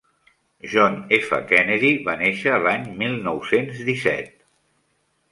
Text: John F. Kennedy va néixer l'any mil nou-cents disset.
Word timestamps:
John 0.69 0.95
F. 1.17 1.35
Kennedy 1.51 1.91
va 2.07 2.15
néixer 2.21 2.55
l'any 2.63 2.87
mil 3.01 3.13
nou-cents 3.27 3.83
disset. 3.91 4.33